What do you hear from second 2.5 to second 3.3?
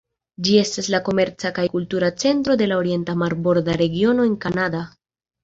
de la orienta